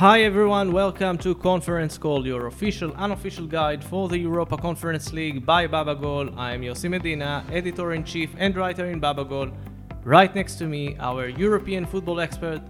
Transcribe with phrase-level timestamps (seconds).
[0.00, 5.44] Hi everyone, welcome to Conference Call, your official unofficial guide for the Europa Conference League
[5.44, 6.34] by Babagol.
[6.38, 9.52] I'm Yossi Medina, editor in chief and writer in Babagol.
[10.02, 12.62] Right next to me, our European football expert,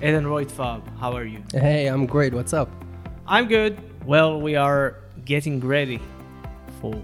[0.00, 0.86] Eden Roitfarb.
[1.00, 1.42] How are you?
[1.52, 2.32] Hey, I'm great.
[2.32, 2.70] What's up?
[3.26, 3.80] I'm good.
[4.04, 6.00] Well, we are getting ready
[6.80, 7.02] for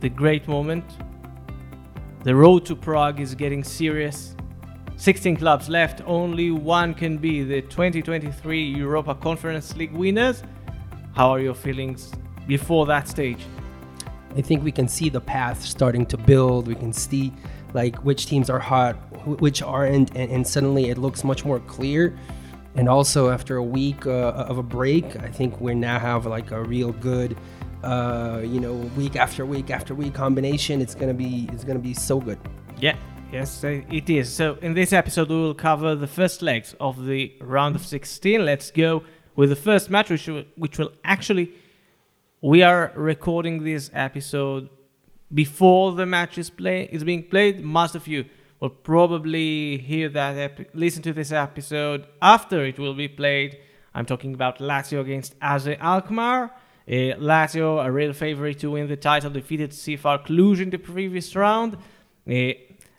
[0.00, 0.84] the great moment.
[2.24, 4.36] The road to Prague is getting serious.
[5.00, 10.42] 16 clubs left, only one can be the 2023 Europa Conference League winners.
[11.14, 12.12] How are your feelings
[12.46, 13.42] before that stage?
[14.36, 16.68] I think we can see the path starting to build.
[16.68, 17.32] We can see
[17.72, 18.92] like which teams are hot,
[19.40, 22.14] which aren't, and, and suddenly it looks much more clear.
[22.74, 26.50] And also after a week uh, of a break, I think we now have like
[26.50, 27.38] a real good,
[27.82, 30.82] uh, you know, week after week after week combination.
[30.82, 32.38] It's gonna be it's gonna be so good.
[32.78, 32.96] Yeah,
[33.32, 34.32] yes, it is.
[34.32, 38.44] So, in this episode, we will cover the first legs of the round of 16.
[38.44, 39.02] Let's go
[39.36, 41.52] with the first match, which will, which will actually.
[42.42, 44.70] We are recording this episode
[45.32, 47.62] before the match is play is being played.
[47.62, 48.24] Most of you
[48.60, 53.58] will probably hear that epi- listen to this episode after it will be played.
[53.94, 56.44] I'm talking about Lazio against AZ Alkmaar.
[56.88, 61.36] Uh, Lazio, a real favorite to win the title, defeated CFR Cluj in the previous
[61.36, 61.76] round.
[62.28, 62.52] Uh,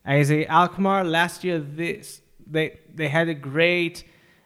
[0.05, 4.03] AZ Alkmaar last year, this they they had a great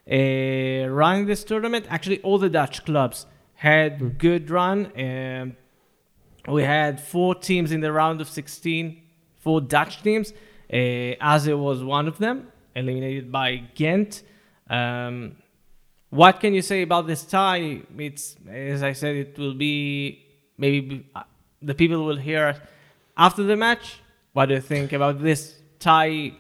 [0.10, 1.86] uh, run in this tournament.
[1.90, 3.26] Actually, all the Dutch clubs
[3.56, 4.92] had good run.
[5.00, 5.56] Um,
[6.48, 9.02] we had four teams in the round of 16,
[9.40, 10.32] four Dutch teams.
[10.72, 14.24] Uh, Aze was one of them, eliminated by Ghent.
[14.70, 15.38] Um,
[16.10, 17.82] what can you say about this tie?
[17.98, 20.26] It's as I said, it will be
[20.58, 21.24] maybe uh,
[21.62, 22.58] the people will hear us
[23.18, 24.02] after the match.
[24.36, 26.34] What do you think about this tie?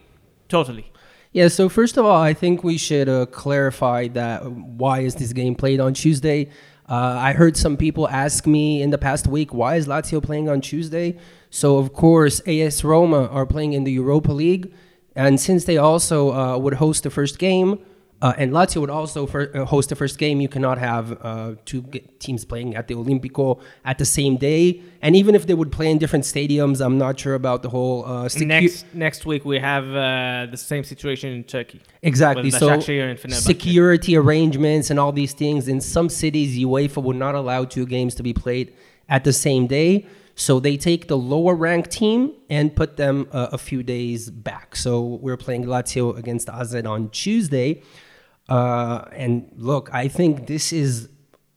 [0.50, 0.92] Totally.
[1.32, 5.32] Yeah, so first of all, I think we should uh, clarify that why is this
[5.32, 6.50] game played on Tuesday?
[6.90, 10.50] Uh, I heard some people ask me in the past week, why is Lazio playing
[10.50, 11.18] on Tuesday?
[11.50, 14.74] So, of course, AS Roma are playing in the Europa League.
[15.16, 17.80] And since they also uh, would host the first game,
[18.22, 21.56] uh, and Lazio would also fir- uh, host the first game, you cannot have uh,
[21.66, 24.82] two g- teams playing at the Olimpico at the same day.
[25.02, 28.06] And even if they would play in different stadiums, I'm not sure about the whole
[28.06, 31.80] uh, secu- next next week we have uh, the same situation in Turkey.
[32.02, 32.52] Exactly.
[32.52, 33.42] So Başakşehir and Fenerbahçe.
[33.42, 35.68] security arrangements and all these things.
[35.68, 38.74] In some cities, UEFA would not allow two games to be played
[39.10, 40.06] at the same day.
[40.38, 44.76] So they take the lower ranked team and put them uh, a few days back.
[44.76, 47.82] So we're playing Lazio against AZ on Tuesday.
[48.48, 51.10] Uh, and look, I think this is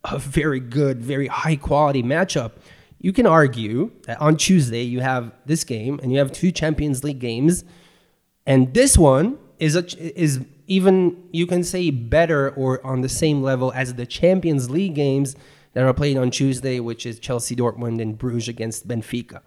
[0.04, 2.52] a very good, very high quality matchup.
[3.00, 7.04] You can argue that on Tuesday you have this game and you have two Champions
[7.04, 7.64] League games
[8.48, 9.84] and this one is a,
[10.18, 14.94] is even you can say better or on the same level as the Champions League
[14.94, 15.36] games
[15.74, 19.42] that are played on Tuesday, which is Chelsea, Dortmund, and Bruges against Benfica.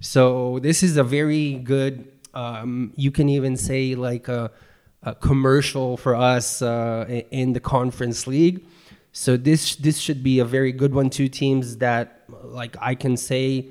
[0.00, 2.10] So this is a very good.
[2.32, 4.50] Um, you can even say like a,
[5.02, 8.64] a commercial for us uh, in the Conference League.
[9.12, 11.10] So this this should be a very good one.
[11.10, 13.66] Two teams that like I can say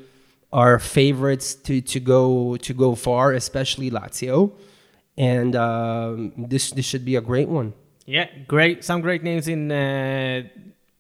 [0.52, 4.52] are favorites to, to go to go far, especially Lazio,
[5.18, 7.74] and um, this this should be a great one.
[8.06, 8.84] Yeah, great.
[8.84, 10.44] Some great names in uh,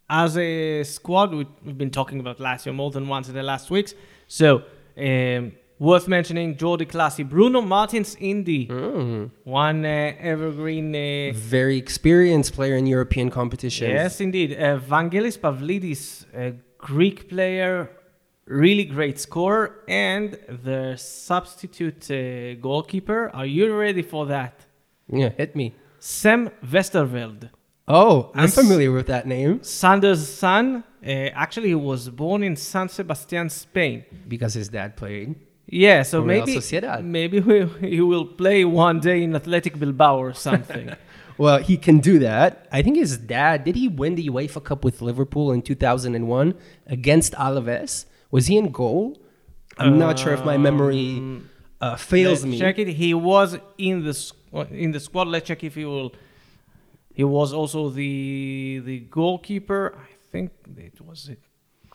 [0.09, 1.33] as a squad.
[1.33, 3.95] We, we've been talking about Lazio more than once in the last weeks.
[4.27, 4.63] So
[4.97, 8.67] um, worth mentioning: Jordy Clasie, Bruno Martins Indi,
[9.43, 10.95] one uh, evergreen.
[10.95, 13.91] Uh, Very experienced player in European competitions.
[13.91, 14.53] yes, indeed.
[14.53, 17.89] Uh, Vangelis Pavlidis, a Greek player,
[18.45, 23.29] really great scorer, and the substitute uh, goalkeeper.
[23.33, 24.65] Are you ready for that?
[25.09, 25.73] yeah, hit me.
[25.99, 27.49] Sam Westerveld.
[27.89, 30.83] Oh, I'm familiar with that name Sander's son.
[31.05, 31.09] Uh,
[31.43, 34.03] actually, he was born in San Sebastian, Spain.
[34.27, 35.35] because his dad played.
[35.69, 37.03] Yeah, so Real maybe Sociedad.
[37.03, 40.93] maybe we, he will play one day in Athletic Bilbao or something.
[41.39, 42.67] Well, he can do that.
[42.71, 46.55] I think his dad did he win the UEFA Cup with Liverpool in 2001
[46.87, 48.05] against Alaves?
[48.31, 49.21] Was he in goal?
[49.77, 51.21] I'm not sure if my memory
[51.79, 52.57] uh, fails Let's me.
[52.57, 52.87] Check it.
[52.87, 55.27] He was in the squ- in the squad.
[55.27, 56.11] Let's check if he will.
[57.13, 59.93] He was also the the goalkeeper.
[59.95, 61.46] I think it was That's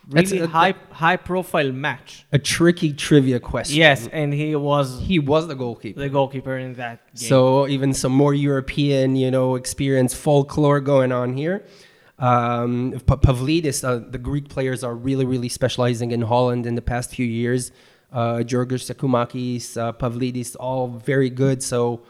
[0.09, 2.25] really a- high high profile match.
[2.31, 3.77] A tricky trivia question.
[3.77, 5.99] Yes, and he was he was the goalkeeper.
[5.99, 7.29] the goalkeeper in that game.
[7.29, 11.65] So even some more European, you know, experience folklore going on here.
[12.19, 16.81] Um, Pa- Pavlidis, uh, the Greek players are really, really specializing in Holland in the
[16.81, 17.71] past few years.
[18.11, 21.63] Uh, Georgios Giakoumakis, uh, Pavlidis, all very good.
[21.63, 22.03] So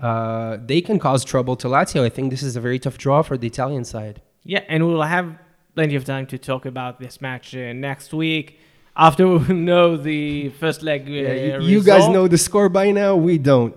[0.00, 2.02] uh, they can cause trouble to Lazio.
[2.04, 4.22] I think this is a very tough draw for the Italian side.
[4.44, 5.36] Yeah, and we'll have
[5.78, 8.58] plenty of time to talk about this match uh, next week
[8.96, 11.02] after we know the first leg.
[11.06, 13.14] Uh, Yeah, you, you guys know the score by now.
[13.14, 13.76] We don't.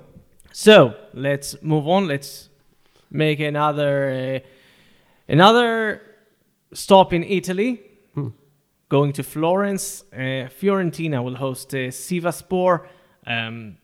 [0.52, 2.08] So let's move on.
[2.08, 2.50] Let's
[3.12, 4.40] make another uh,
[5.32, 6.02] another
[6.74, 7.84] stop in Italy.
[8.16, 8.30] Hmm.
[8.90, 12.88] Going to Florence, uh, Fiorentina will host uh, Sivaspor.
[13.28, 13.78] Um,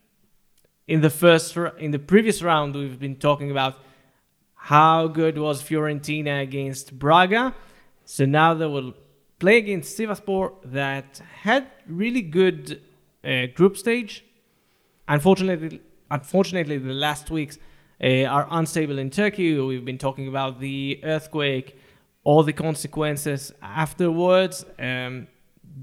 [0.88, 3.76] in the first, in the previous round, we've been talking about
[4.56, 7.54] how good was Fiorentina against Braga.
[8.10, 8.94] So now they will
[9.38, 12.82] play against Sivaspor that had really good
[13.22, 14.24] uh, group stage.
[15.10, 17.60] Unfortunately, unfortunately, the last weeks
[18.02, 19.60] uh, are unstable in Turkey.
[19.60, 21.78] We've been talking about the earthquake,
[22.24, 24.64] all the consequences afterwards.
[24.80, 25.28] Um,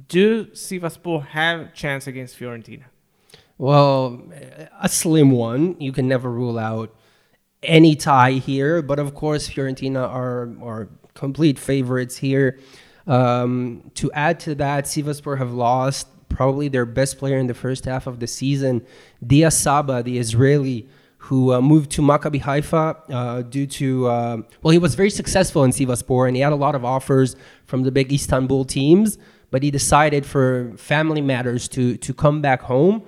[0.09, 2.85] do Sivaspor have a chance against Fiorentina?
[3.59, 4.23] Well,
[4.81, 5.77] a slim one.
[5.79, 6.97] You can never rule out
[7.63, 12.59] any tie here, but of course, Fiorentina are are complete favorites here.
[13.07, 17.85] Um, to add to that, Sivaspor have lost probably their best player in the first
[17.85, 18.85] half of the season,
[19.25, 20.89] Dia Saba, the Israeli,
[21.19, 25.65] who uh, moved to Maccabi Haifa uh, due to uh, well, he was very successful
[25.65, 27.35] in Sivaspor and he had a lot of offers
[27.65, 29.17] from the big Istanbul teams,
[29.51, 33.05] but he decided for family matters to to come back home.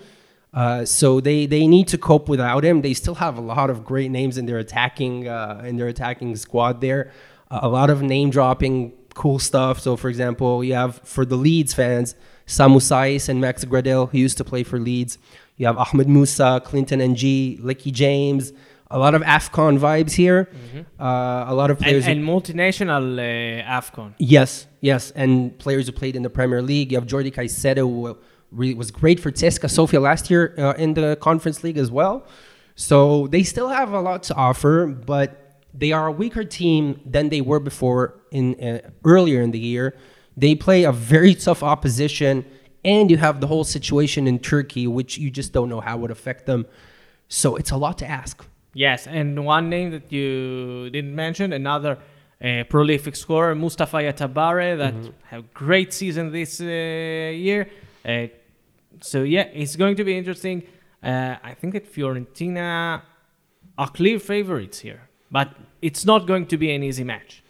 [0.54, 2.80] Uh, so they, they need to cope without him.
[2.80, 6.36] They still have a lot of great names in their attacking uh, in their attacking
[6.36, 7.12] squad there.
[7.50, 9.80] A lot of name dropping cool stuff.
[9.80, 12.14] So for example, you have for the Leeds fans,
[12.46, 15.18] Samu Saiz and Max Gradel, who used to play for Leeds.
[15.56, 18.52] You have Ahmed Musa, Clinton N'Jie, Leke James.
[18.90, 20.48] A lot of AFCON vibes here.
[21.00, 22.04] Uh, a lot of And, players.
[22.04, 24.14] who- and multinational uh, AFCON.
[24.18, 26.92] Yes, yes, and players who played in the Premier League.
[26.92, 28.16] You have Jordy Caicedo, who
[28.52, 32.26] really was great for CSKA Sofia last year uh, in the Conference League as well.
[32.76, 35.45] So they still have a lot to offer, but
[35.76, 39.94] they are a weaker team than they were before in uh, earlier in the year.
[40.36, 42.44] They play a very tough opposition,
[42.84, 46.00] and you have the whole situation in Turkey, which you just don't know how it
[46.00, 46.66] would affect them.
[47.28, 48.44] So it's a lot to ask.
[48.74, 51.98] Yes, and one name that you didn't mention, another
[52.44, 54.94] uh, prolific scorer, Mustapha Yatabaré, that
[55.30, 57.70] have great season this uh, year.
[58.04, 58.26] Uh,
[59.00, 60.62] so yeah, it's going to be interesting.
[61.02, 63.02] Uh, I think that Fiorentina
[63.78, 65.48] are clear favorites here, but
[65.86, 67.42] it's not going to be an easy match.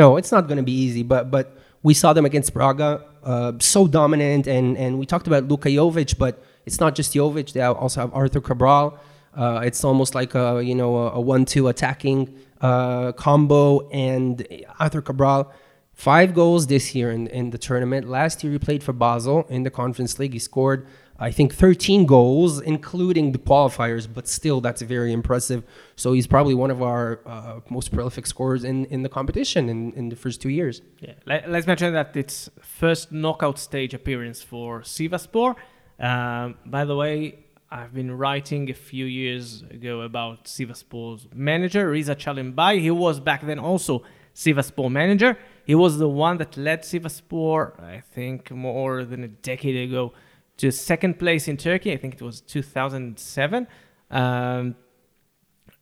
[0.00, 1.46] No, it's not going to be easy, but but
[1.82, 2.90] we saw them against Braga,
[3.24, 6.34] uh, so dominant, and and we talked about Luka Jovic, but
[6.66, 7.52] it's not just Jovic.
[7.52, 8.98] They also have Arthur Cabral.
[9.34, 12.20] Uh, it's almost like a you know a, a one-two attacking
[12.60, 14.46] uh, combo, and
[14.78, 15.52] Arthur Cabral.
[15.94, 18.08] Five goals this year in, in the tournament.
[18.08, 20.32] Last year he played for Basel in the Conference League.
[20.32, 20.86] He scored,
[21.20, 25.64] I think, 13 goals, including the qualifiers, but still that's very impressive.
[25.96, 29.92] So he's probably one of our uh, most prolific scorers in, in the competition in,
[29.94, 30.80] in the first two years.
[31.00, 35.56] Yeah, Let, let's mention that it's first knockout stage appearance for Sivaspor.
[35.98, 42.14] Um, by the way, I've been writing a few years ago about Sivaspor's manager, Rıza
[42.14, 42.80] Çalımbay.
[42.80, 44.04] He was back then also
[44.36, 45.36] Sivaspor manager.
[45.64, 50.12] He was the one that led Sivaspor, I think, more than a decade ago
[50.58, 51.92] to second place in Turkey.
[51.92, 53.66] I think it was 2007.
[54.10, 54.76] Um,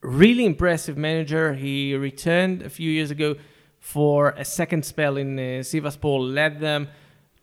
[0.02, 1.54] really impressive manager.
[1.54, 3.36] He returned a few years ago
[3.80, 6.88] for a second spell in uh, Sivaspor, led them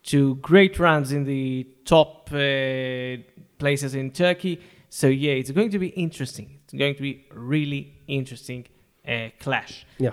[0.04, 3.18] to great runs in the top uh,
[3.58, 4.62] places in Turkey.
[4.90, 6.60] So yeah, it's going to be interesting.
[6.66, 8.68] It's going to be really interesting
[9.08, 9.86] uh, clash.
[9.98, 10.12] Yeah.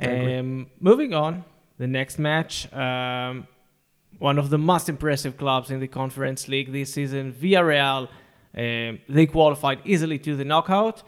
[0.00, 1.44] Um, moving on,
[1.78, 3.46] the next match, um,
[4.22, 8.08] one of the most impressive clubs in the Conference League this season, Villarreal.
[8.56, 11.02] Um, they qualified easily to the knockout.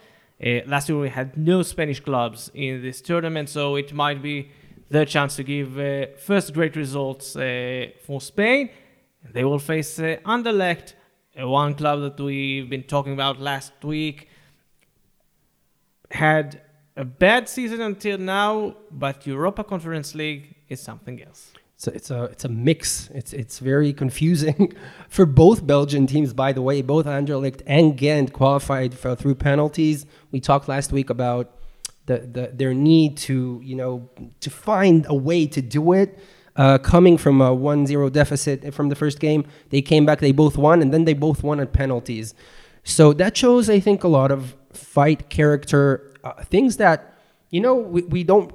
[0.44, 4.50] Uh, last year we had no Spanish clubs in this tournament, so it might be
[4.90, 8.70] their chance to give uh, first great results uh, for Spain.
[9.32, 10.94] They will face uh, Anderlecht,
[11.40, 14.28] uh, one club that we've been talking about last week.
[16.10, 16.60] Had
[16.96, 21.52] a bad season until now, but Europa Conference League is something else.
[21.86, 23.10] It's a, it's a it's a mix.
[23.14, 24.72] It's it's very confusing
[25.08, 26.32] for both Belgian teams.
[26.32, 30.06] By the way, both Anderlecht and Ghent qualified for, through penalties.
[30.30, 31.50] We talked last week about
[32.06, 34.08] the, the their need to you know
[34.40, 36.18] to find a way to do it.
[36.56, 40.20] Uh, coming from a 1-0 deficit from the first game, they came back.
[40.20, 42.32] They both won, and then they both won at penalties.
[42.84, 47.18] So that shows, I think, a lot of fight character, uh, things that
[47.50, 48.52] you know we, we don't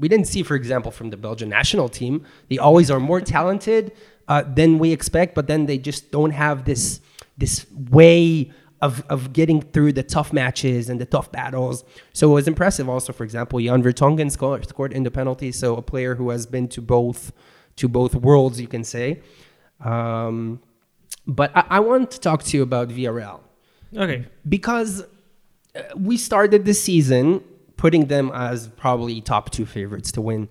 [0.00, 2.24] we didn't see, for example, from the Belgian national team.
[2.48, 3.92] They always are more talented
[4.28, 7.00] uh, than we expect, but then they just don't have this
[7.38, 8.50] this way
[8.82, 11.84] of, of getting through the tough matches and the tough battles.
[12.12, 12.88] So it was impressive.
[12.88, 15.52] Also, for example, Jan Vertonghen scored, scored in the penalty.
[15.52, 17.32] So a player who has been to both
[17.76, 19.22] to both worlds, you can say.
[19.82, 20.60] Um,
[21.26, 23.40] but I, I want to talk to you about Villarreal.
[23.96, 24.26] Okay.
[24.48, 25.02] because
[25.74, 27.42] uh, we started the season
[27.80, 30.48] putting them as probably top two favorites to win.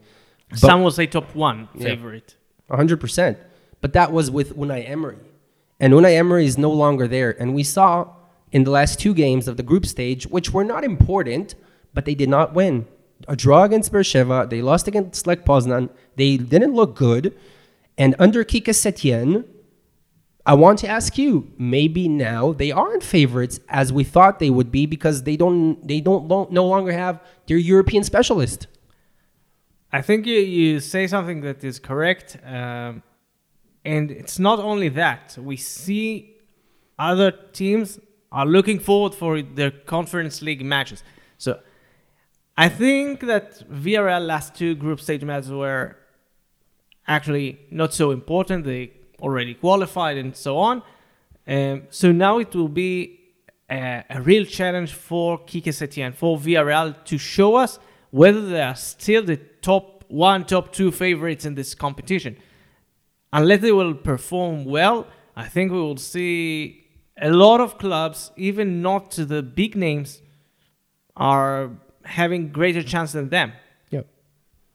[0.49, 1.89] But- Some will say top one Yeah.
[1.89, 2.35] favorite.
[2.69, 3.37] 100%.
[3.81, 5.19] But that was with Unai Emery.
[5.79, 7.31] And Unai Emery is no longer there.
[7.39, 8.07] And we saw
[8.51, 11.53] in the last two games of the group stage, which were not important,
[11.93, 12.87] but they did not win.
[13.27, 17.33] A draw against Beersheva, they lost against Lech Poznan, they didn't look good.
[17.95, 19.43] And under Quique Setién,
[20.49, 24.71] I want to ask you, maybe now they aren't favorites as we thought they would
[24.71, 28.65] be because they don't they don't lo- no longer have their European specialist.
[29.93, 32.37] I think you, you say something that is correct.
[32.43, 33.03] Um,
[33.85, 35.37] and it's not only that.
[35.39, 36.33] We see
[36.97, 37.99] other teams
[38.31, 41.03] are looking forward for their conference league matches.
[41.37, 41.59] So
[42.57, 45.95] I think that Villarreal last two group stage matches were
[47.07, 48.65] actually not so important.
[48.65, 50.81] They already qualified and so on.
[51.47, 53.19] Um, so now it will be
[53.69, 57.79] a, a real challenge for Quique Setién, for Villarreal to show us
[58.11, 62.37] whether they are still the top one, top two favorites in this competition.
[63.31, 66.87] Unless they will perform well, I think we will see
[67.21, 70.21] a lot of clubs, even not the big names,
[71.15, 71.71] are
[72.05, 73.53] having greater chance than them.
[73.89, 74.01] Yeah.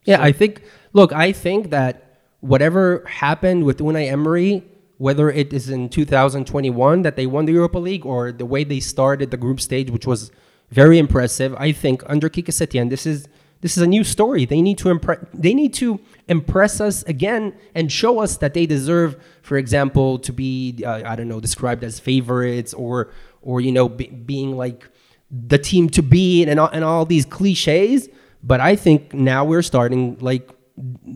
[0.05, 2.04] Yeah, I think look, I think that
[2.45, 4.63] whatever happened with Unai Emery,
[4.97, 8.79] whether it is in 2021 that they won the Europa League or the way they
[8.79, 10.31] started the group stage, which was
[10.69, 13.27] very impressive, I think under Quique Setién, this is
[13.61, 14.45] this is a new story.
[14.45, 15.25] They need to impress.
[15.33, 20.31] They need to impress us again and show us that they deserve, for example, to
[20.31, 23.11] be uh, I don't know described as favorites or
[23.41, 24.87] or you know be, being like
[25.31, 28.07] the team to beat and all, and all these cliches.
[28.43, 30.54] But I think now we're starting like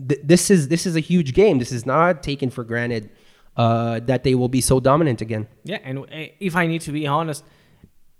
[0.08, 1.58] th- this is this is a huge game.
[1.58, 3.10] This is not taken for granted
[3.56, 5.46] uh, that they will be so dominant again.
[5.64, 6.04] Yeah, and uh,
[6.40, 7.44] if I need to be honest,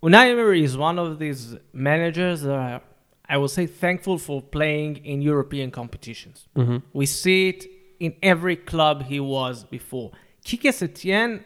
[0.02, 2.82] Unai Emery is one of these managers that are,
[3.28, 6.48] I will say thankful for playing in European competitions.
[6.92, 7.66] We see it
[8.00, 10.12] in every club he was before.
[10.44, 11.44] Quique Setién,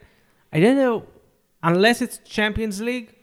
[0.53, 1.05] I don't know,
[1.63, 3.15] unless it's Champions League,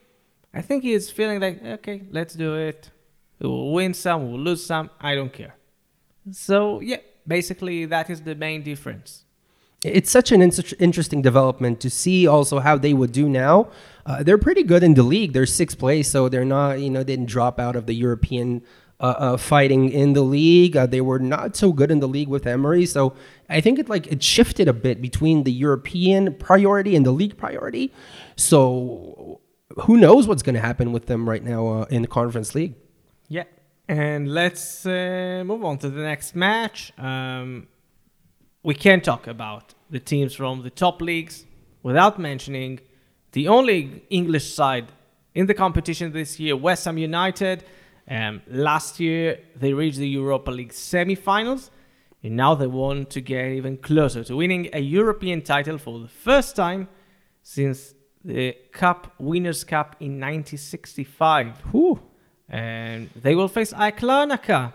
[0.53, 2.91] I think he is feeling like, okay, let's do it.
[3.39, 5.55] We will win some, we'll lose some, I don't care.
[6.29, 9.25] So, yeah, basically that is the main difference.
[9.83, 13.69] It's such an inter- interesting development to see also how they would do now.
[14.05, 15.33] Uh, they're pretty good in the league.
[15.33, 18.61] They're sixth place, so they're not, you know, didn't drop out of the European
[18.99, 20.77] uh, uh, fighting in the league.
[20.77, 23.15] Uh, they were not so good in the league with Emery, so
[23.49, 27.35] I think it like it shifted a bit between the European priority and the league
[27.35, 27.91] priority.
[28.35, 29.41] So
[29.81, 32.75] who knows what's going to happen with them right now uh, in the Conference League?
[33.91, 36.93] And let's uh, move on to the next match.
[36.97, 37.67] Um,
[38.63, 41.45] we can talk about the teams from the top leagues
[41.83, 42.79] without mentioning
[43.33, 44.93] the only English side
[45.35, 47.65] in the competition this year, West Ham United.
[48.07, 51.69] Um, last year, they reached the Europa League semi-finals,
[52.23, 56.07] and now they want to get even closer to winning a European title for the
[56.07, 56.87] first time
[57.43, 57.93] since
[58.23, 62.10] the Cup Winners' Cup in 1965 Whew.
[62.51, 64.73] And they will face Larnaca.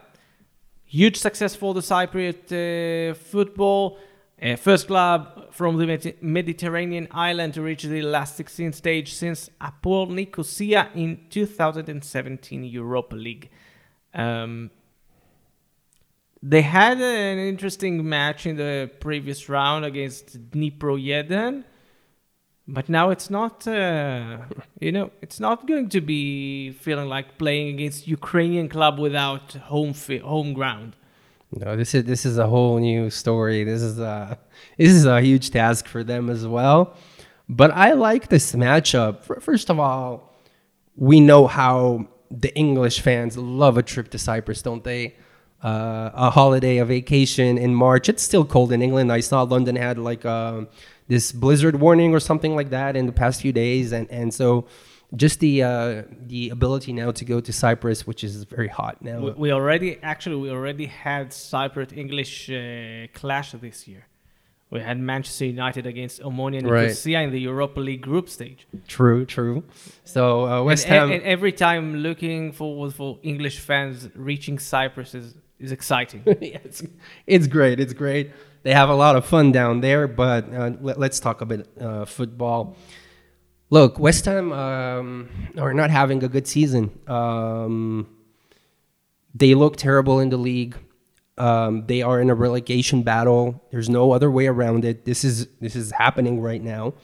[0.87, 3.99] Huge success for the Cypriot uh, football.
[4.43, 10.11] Uh, first club from the Mediterranean island to reach the last 16 stage since APOEL
[10.11, 13.51] Nicosia in 2017 Europa League.
[14.15, 14.71] Um,
[16.43, 21.65] they had an interesting match in the previous round against Dnipro Jeden.
[22.69, 24.39] But now it's not, uh,
[24.81, 29.93] you know, it's not going to be feeling like playing against Ukrainian club without home
[29.93, 30.97] fi- home ground.
[31.53, 33.63] No, this is this is a whole new story.
[33.63, 34.37] This is a
[34.77, 36.95] this is a huge task for them as well.
[37.49, 39.43] But I like this matchup.
[39.43, 40.35] First of all,
[40.97, 45.15] we know how the English fans love a trip to Cyprus, don't they?
[45.63, 48.09] Uh, a holiday, a vacation in March.
[48.09, 49.13] It's still cold in England.
[49.13, 50.63] I saw London had like uh,
[51.09, 54.67] this blizzard warning or something like that in the past few days, and and so
[55.15, 59.21] just the uh, the ability now to go to Cyprus, which is very hot now.
[59.21, 64.07] We, we already, actually, we already had Cypriot English uh, clash this year.
[64.69, 66.83] We had Manchester United against Omonia Right.
[66.83, 68.67] Nicosia in the Europa League group stage.
[68.89, 69.63] True, true.
[70.05, 71.13] So uh, West and, Ham.
[71.13, 76.25] and every time looking forward for English fans reaching Cyprus is, is exciting.
[76.27, 76.83] yeah, it's,
[77.29, 77.79] it's great.
[77.79, 78.33] It's great.
[78.67, 80.09] They have a lot of fun down there.
[80.09, 82.77] But uh, let, us talk a bit uh, football.
[83.71, 86.91] Look, West Ham um, are not having a good season.
[87.07, 88.09] Um,
[89.33, 90.77] they look terrible in the league.
[91.39, 93.63] Um, they are in a relegation battle.
[93.71, 95.05] There's no other way around it.
[95.05, 96.95] This is this is happening right now.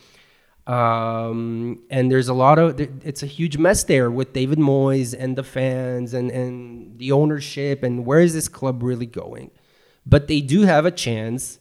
[0.66, 5.38] Um, and there's a lot of it's a huge mess there with David Moyes and
[5.38, 9.52] the fans and and the ownership and where is this club really going?
[10.04, 11.58] But they do have a chance.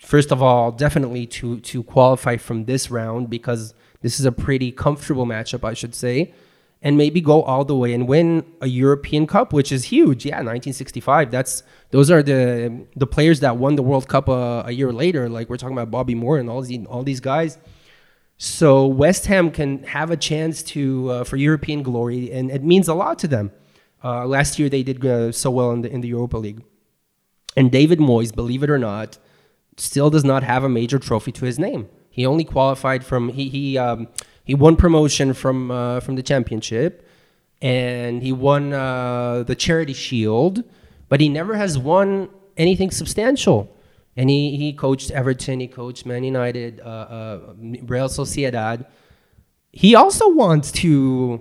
[0.00, 4.72] First of all, definitely to to qualify from this round because this is a pretty
[4.72, 6.32] comfortable matchup, I should say,
[6.80, 10.24] and maybe go all the way and win a European Cup, which is huge.
[10.24, 11.30] Yeah, 1965.
[11.30, 15.28] That's those are the the players that won the World Cup a, a year later.
[15.28, 17.58] Like we're talking about Bobby Moore and all these all these guys
[18.42, 22.88] so West Ham can have a chance to uh, for European glory, and it means
[22.88, 23.52] a lot to them.
[24.02, 26.62] Uh, last year they did uh, so well in the in the Europa League,
[27.56, 29.18] and David Moyes, believe it or not,
[29.76, 31.88] still does not have a major trophy to his name.
[32.10, 34.08] He only qualified from he he um,
[34.44, 37.06] he won promotion from uh, from the championship,
[37.62, 40.64] and he won uh, the Charity Shield,
[41.08, 43.74] but he never has won anything substantial
[44.16, 48.86] and he, he coached Everton, he coached Man United, uh, uh, Real Sociedad.
[49.72, 51.40] He also wants to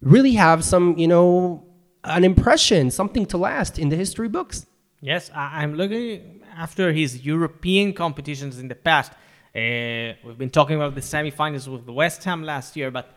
[0.00, 1.64] really have some, you know,
[2.04, 4.66] an impression, something to last in the history books.
[5.04, 9.10] Yes, I, am looking after his European competitions in the past.
[9.52, 13.08] Uh, we've been talking about the semifinals with West Ham last year, but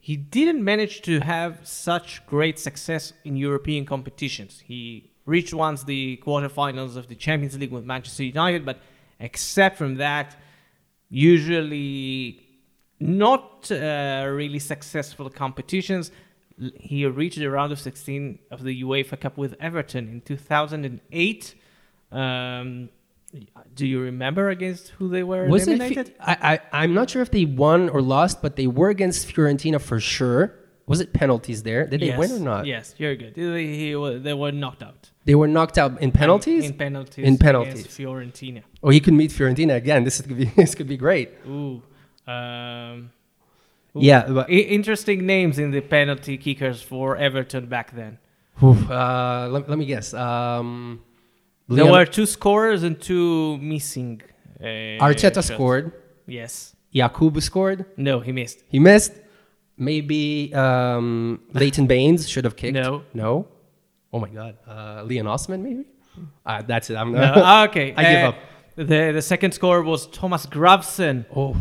[0.00, 4.64] he didn't manage to have such great success in European competitions.
[4.66, 8.80] He reached once the quarterfinals of the Champions League with Manchester United, but
[9.20, 10.36] except from that,
[11.08, 12.40] usually
[12.98, 16.10] not uh, really successful competitions.
[16.76, 21.54] He reached the round of 16 of the UEFA Cup with Everton in 2008.
[22.12, 22.88] Um,
[23.74, 26.08] do you remember against who they were Was eliminated?
[26.08, 29.28] It, I, I, I'm not sure if they won or lost, but they were against
[29.28, 30.54] Fiorentina for sure.
[30.86, 31.86] Was it penalties there?
[31.86, 32.18] Did they yes.
[32.18, 32.66] win or not?
[32.66, 33.34] Yes, you're good.
[33.34, 35.10] They, he, they were knocked out.
[35.24, 36.64] They were knocked out in penalties.
[36.64, 37.26] In, in penalties.
[37.26, 37.86] In penalties.
[37.88, 38.62] Fiorentina.
[38.82, 40.04] Oh, he could meet Fiorentina again.
[40.04, 41.30] This could be this could be great.
[41.48, 41.82] Ooh.
[42.26, 43.08] Um, ooh.
[44.02, 44.26] Yeah.
[44.28, 48.18] But, interesting names in the penalty kickers for Everton back then.
[48.62, 50.14] uh, let, let me guess.
[50.14, 51.02] Um,
[51.68, 54.22] there Leon- were two scorers and two missing.
[54.60, 54.64] Uh,
[55.04, 55.48] Arteta shots.
[55.48, 55.92] scored.
[56.26, 56.74] Yes.
[56.94, 57.84] Yakubu scored.
[57.96, 58.62] No, he missed.
[58.68, 59.12] He missed.
[59.76, 62.74] Maybe um, Leighton Baines should have kicked.
[62.74, 63.02] No.
[63.12, 63.46] No.
[64.12, 64.56] Oh my God.
[64.66, 65.84] Uh, Leon Osman, maybe?
[66.46, 66.96] Uh, that's it.
[66.96, 67.20] I'm no.
[67.36, 67.92] Ah, okay.
[67.94, 68.36] I give uh, up.
[68.76, 71.26] The, the second score was Thomas Gravesen.
[71.34, 71.54] Oh.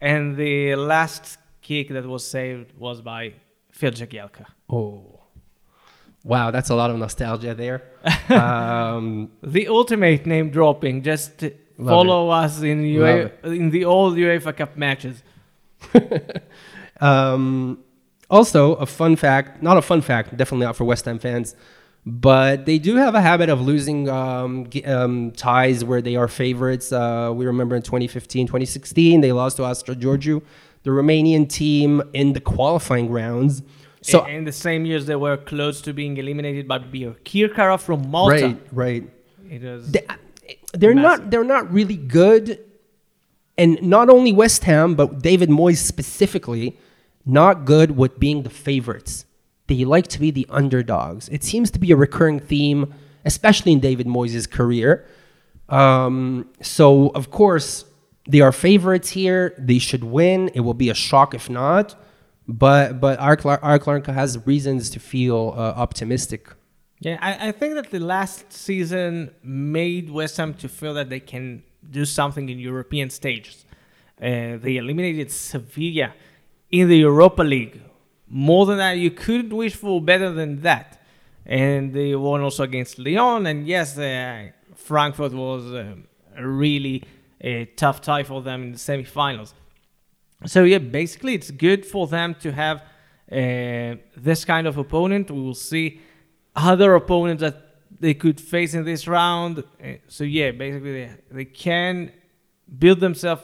[0.00, 3.34] And the last kick that was saved was by
[3.70, 4.46] Phil Jagielka.
[4.68, 5.20] Oh.
[6.24, 7.82] Wow, that's a lot of nostalgia there.
[8.28, 11.02] um, the ultimate name dropping.
[11.02, 11.44] Just
[11.84, 12.34] follow it.
[12.34, 15.22] us in, UEFA, in the old UEFA Cup matches.
[17.00, 17.82] um,
[18.30, 21.56] also, a fun fact, not a fun fact, definitely not for West Ham fans,
[22.06, 26.92] but they do have a habit of losing um, um, ties where they are favorites.
[26.92, 30.42] Uh, we remember in 2015, 2016, they lost to Astra Giurgiu,
[30.82, 33.62] the Romanian team in the qualifying rounds.
[34.02, 38.46] So in the same years, they were close to being eliminated by Birkirkara from Malta.
[38.46, 39.10] Right, right.
[39.48, 39.92] It was.
[39.92, 40.04] They,
[40.72, 41.20] they're massive.
[41.20, 41.30] not.
[41.30, 42.58] They're not really good,
[43.56, 46.76] and not only West Ham, but David Moyes specifically,
[47.24, 49.24] not good with being the favorites.
[49.68, 51.28] They like to be the underdogs.
[51.28, 52.92] It seems to be a recurring theme,
[53.24, 55.06] especially in David Moyes' career.
[55.68, 57.84] Um, so of course
[58.26, 59.54] they are favorites here.
[59.58, 60.48] They should win.
[60.54, 61.94] It will be a shock if not.
[62.48, 66.48] But but AEK Larnaca has reasons to feel uh, optimistic.
[67.00, 71.20] Yeah, I, I think that the last season made West Ham to feel that they
[71.20, 73.64] can do something in European stages.
[74.20, 76.12] Uh, they eliminated Sevilla
[76.70, 77.80] in the Europa League.
[78.28, 81.02] More than that, you couldn't wish for better than that.
[81.44, 83.46] And they won also against Lyon.
[83.46, 85.96] And yes, uh, Frankfurt was uh,
[86.40, 87.02] really
[87.42, 89.52] a tough tie for them in the semifinals.
[90.46, 92.82] So yeah, basically it's good for them to have
[93.30, 95.30] uh, this kind of opponent.
[95.30, 96.00] We will see
[96.56, 97.56] other opponents that
[98.00, 99.58] they could face in this round.
[99.58, 102.12] Uh, so yeah, basically they, they can
[102.78, 103.42] build themselves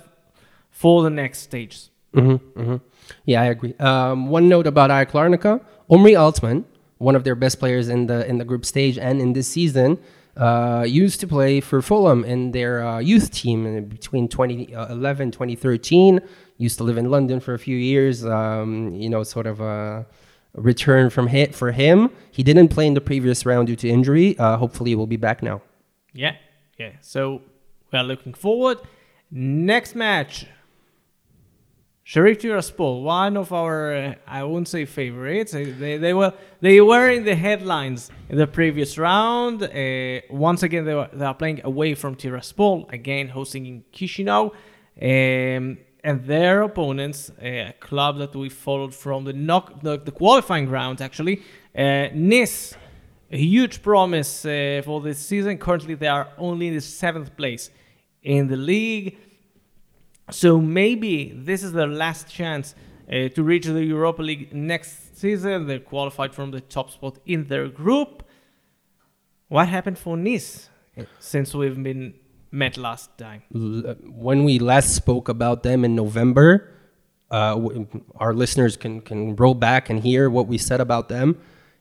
[0.70, 1.90] for the next stages.
[2.14, 2.76] Mm-hmm, mm-hmm.
[3.24, 3.74] Yeah, I agree.
[3.78, 6.64] Um, one note about AEK Larnaca, Omri Altman,
[6.98, 9.98] one of their best players in the in the group stage and in this season,
[10.38, 16.20] uh, used to play for Fulham in their uh, youth team between 2011 2013
[16.58, 18.24] used to live in London for a few years.
[18.24, 20.06] Um, you know, sort of a
[20.54, 22.10] return from hit for him.
[22.30, 24.38] He didn't play in the previous round due to injury.
[24.38, 25.62] Uh, hopefully, he will be back now.
[26.12, 26.36] Yeah,
[26.78, 26.92] yeah.
[27.00, 27.42] So
[27.92, 28.78] we are looking forward.
[29.30, 30.46] Next match:
[32.10, 35.52] Sheriff Tiraspol, one of our, uh, I won't say favorites.
[35.52, 39.62] They, they were they were in the headlines in the previous round.
[39.62, 44.52] Uh, once again, they, were, they are playing away from Tiraspol, again hosting in Chisinau.
[45.02, 50.10] Um, and their opponents, uh, a club that we followed from the knock the, the
[50.10, 51.42] qualifying round actually,
[51.76, 52.74] uh, Nice,
[53.30, 55.58] a huge promise uh, for this season.
[55.58, 57.68] Currently, they are only in the seventh place
[58.22, 59.18] in the league.
[60.30, 62.74] So maybe this is their last chance
[63.10, 65.66] uh, to reach the Europa League next season.
[65.66, 68.22] They're qualified from the top spot in their group.
[69.48, 72.14] What happened for Nice uh, since we've been
[72.50, 73.42] met last time?
[73.52, 76.70] When we last spoke about them in November,
[77.30, 77.58] uh,
[78.16, 81.36] our listeners can can roll back and hear what we said about them.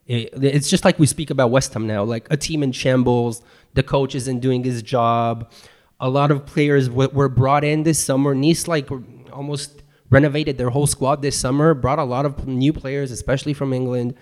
[0.06, 3.42] It- it's just like we speak about West Ham now, like a team in shambles.
[3.74, 5.52] The coach isn't doing his job.
[6.00, 8.36] A lot of players were brought in this summer.
[8.36, 8.90] Nice like
[9.32, 11.74] almost renovated their whole squad this summer.
[11.74, 14.16] Brought a lot of new players, especially from England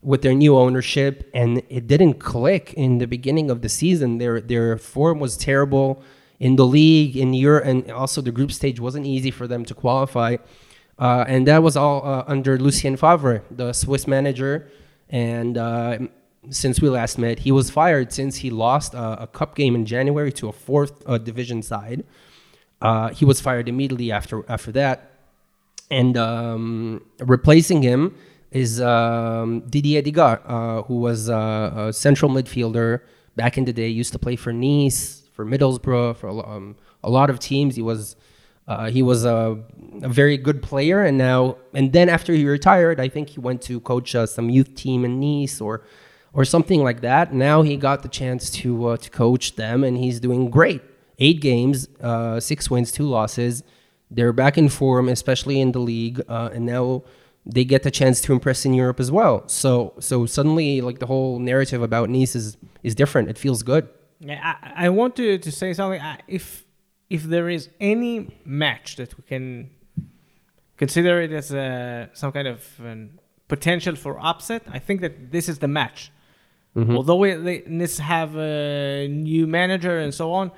[0.00, 4.18] with their new ownership, and it didn't click in the beginning of the season.
[4.18, 6.02] Their their form was terrible
[6.38, 9.74] in the league, in Europe, and also the group stage wasn't easy for them to
[9.74, 10.36] qualify.
[10.98, 14.70] Uh, and that was all uh, under Lucien Favre, the Swiss manager.
[15.10, 15.98] And uh,
[16.50, 19.84] since we last met, he was fired since he lost a, a cup game in
[19.84, 22.04] January to a fourth uh, division side.
[22.80, 25.08] Uh, he was fired immediately after after that
[25.90, 28.14] and um, replacing him
[28.50, 33.00] is um, Didier Digard, uh, who was uh, a central midfielder
[33.36, 33.88] back in the day.
[33.88, 37.76] Used to play for Nice, for Middlesbrough, for a, um, a lot of teams.
[37.76, 38.16] He was
[38.66, 39.58] uh, he was a,
[40.02, 43.62] a very good player, and now and then after he retired, I think he went
[43.62, 45.82] to coach uh, some youth team in Nice or
[46.32, 47.32] or something like that.
[47.32, 50.82] Now he got the chance to uh, to coach them, and he's doing great.
[51.18, 53.62] Eight games, uh, six wins, two losses.
[54.10, 57.02] They're back in form, especially in the league, uh, and now
[57.44, 59.42] they get the chance to impress in Europe as well.
[59.48, 63.28] So, so suddenly, like the whole narrative about Nice is is different.
[63.28, 63.88] It feels good.
[64.20, 66.00] Yeah, I, I want to, to say something.
[66.26, 66.64] If
[67.10, 69.70] if there is any match that we can
[70.76, 73.10] consider it as a, some kind of um,
[73.48, 76.12] potential for upset, I think that this is the match.
[76.76, 80.52] Although we, they Nice have a new manager and so on,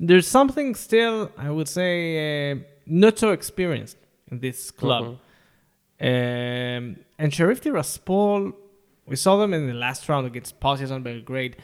[0.00, 3.98] there's something still I would say uh, not so experienced
[4.30, 5.18] in this club.
[6.00, 8.54] Um, and Sheriff Tiraspol,
[9.06, 11.56] we saw them in the last round against Partizan Belgrade,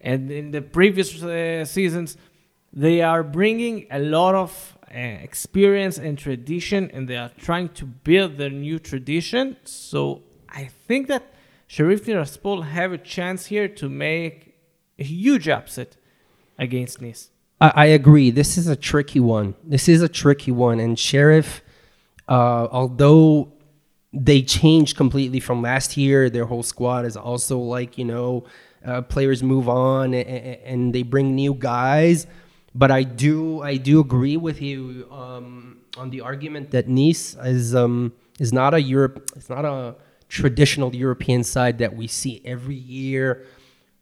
[0.00, 2.16] and in the previous uh, seasons,
[2.72, 7.84] they are bringing a lot of uh, experience and tradition, and they are trying to
[7.84, 9.56] build their new tradition.
[9.64, 11.33] So I think that
[11.66, 14.54] Sheriff Tiraspol have a chance here to make
[14.98, 15.96] a huge upset
[16.58, 17.30] against Nice.
[17.60, 18.30] I, I agree.
[18.30, 19.54] This is a tricky one.
[19.64, 20.80] This is a tricky one.
[20.80, 21.62] And Sheriff,
[22.28, 23.52] uh, although
[24.12, 28.44] they changed completely from last year, their whole squad is also like, you know,
[28.84, 30.28] uh, players move on and,
[30.64, 32.26] and they bring new guys.
[32.74, 37.74] But I do, I do agree with you um, on the argument that Nice is
[37.74, 39.94] um, is not a Europe, it's not a
[40.34, 43.46] traditional European side that we see every year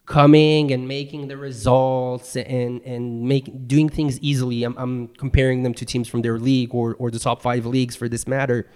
[0.07, 4.65] coming and making the results and and make doing things easily.
[4.65, 7.95] I'm, I'm comparing them to teams from their league or or the top five leagues
[7.95, 8.67] for this matter.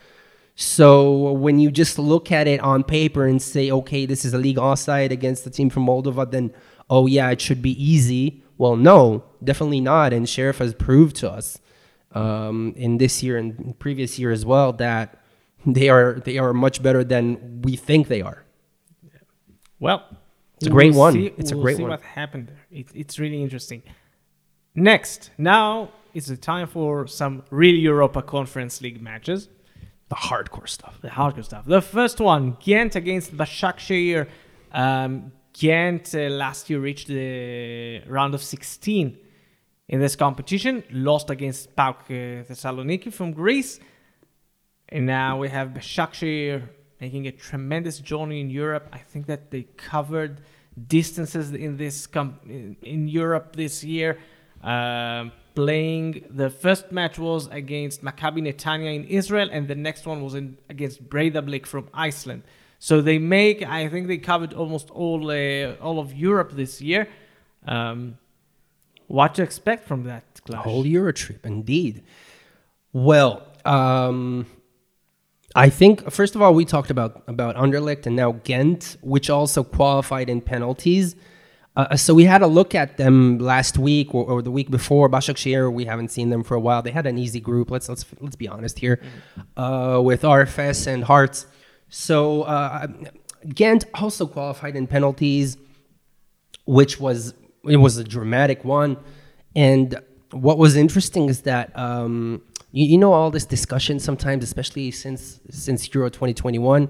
[0.55, 4.39] So when you just look at it on paper and say, okay, this is a
[4.39, 6.53] league offside against the team from Moldova, then
[6.91, 8.43] oh yeah, it should be easy.
[8.59, 10.13] Well, no, definitely not.
[10.13, 11.59] And Sheriff has proved to us
[12.13, 15.23] um, in this year and previous year as well that
[15.65, 18.45] they are they are much better than we think they are.
[19.81, 20.03] Well,
[20.57, 21.13] It's a we great will one.
[21.13, 21.91] see- It's a we'll great see one.
[21.91, 22.67] what happened there.
[22.81, 23.83] It, it's really interesting.
[24.75, 29.49] Next, now it's the time for some real Europa Conference League matches.
[30.09, 30.99] The hardcore stuff.
[31.03, 31.65] The hardcore stuff.
[31.67, 34.27] The first one, Ghent against Başakşehir.
[34.73, 39.17] Um, Ghent uh, last year reached the round of 16
[39.89, 43.81] in this competition, lost against PAOK uh, Thessaloniki from Greece.
[44.89, 46.63] And now we have Başakşehir
[47.01, 48.89] making a tremendous journey in Europe.
[48.93, 50.41] I think that they covered
[50.89, 54.19] distances in this com- in, in Europe this year.
[54.63, 60.23] Um, playing the first match was against Maccabi Netanya in Israel, and the next one
[60.23, 62.43] was in, against Breiðablik from Iceland.
[62.79, 67.09] So they make, I think they covered almost all uh, all of Europe this year.
[67.67, 68.19] Um,
[69.09, 70.65] what to expect from that clash?
[70.65, 72.03] Whole Euro trip, indeed.
[72.93, 74.47] Well, um,
[75.57, 79.65] I think first of all we talked about about Anderlecht and now Ghent, which also
[79.65, 81.17] qualified in penalties.
[81.77, 85.09] Uh, so we had a look at them last week or, or the week before.
[85.09, 86.83] Başakşehir, we haven't seen them for a while.
[86.83, 87.71] They had an easy group.
[87.71, 89.01] Let's let's let's be honest here,
[89.57, 91.47] uh, with RFS and Hearts.
[91.89, 92.89] So uh,
[93.49, 95.57] Ghent also qualified in penalties,
[96.67, 97.33] which was
[97.65, 98.99] it was a dramatic one.
[99.55, 99.99] And
[100.33, 105.41] what was interesting is that um, you, you know all this discussion sometimes, especially since
[105.51, 106.89] since Euro 2021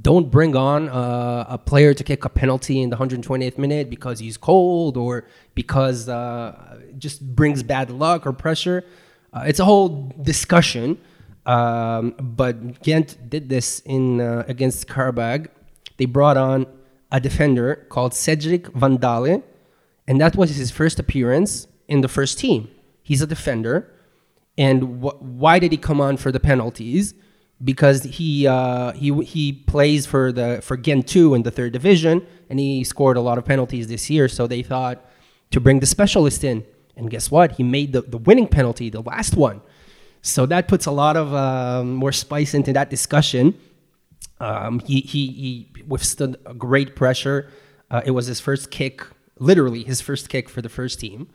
[0.00, 4.36] don't bring on a player to kick a penalty in the 120th minute because he's
[4.36, 8.84] cold or because uh, just brings bad luck or pressure.
[9.32, 10.98] Uh, it's a whole discussion.
[11.46, 15.48] Um, but Ghent did this in uh, against Qarabag.
[15.96, 16.66] They brought on
[17.10, 19.42] a defender called Cedric Van Dale,
[20.06, 22.68] and that was his first appearance in the first team.
[23.02, 23.90] He's a defender,
[24.58, 27.14] and wh- why did he come on for the penalties?
[27.62, 32.26] because he uh, he he plays for the for Ghent two in the third division,
[32.48, 34.28] and he scored a lot of penalties this year.
[34.28, 35.04] So they thought
[35.50, 36.64] to bring the specialist in,
[36.96, 37.52] and guess what?
[37.52, 39.60] He made the, the winning penalty, the last one.
[40.22, 43.58] So that puts a lot of um, more spice into that discussion.
[44.40, 47.50] Um, he, he he withstood great pressure.
[47.90, 49.02] Uh, it was his first kick,
[49.38, 51.28] literally his first kick for the first team.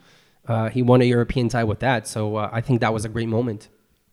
[0.48, 3.10] Uh, he won a European tie with that, so uh, I think that was a
[3.10, 3.70] great moment.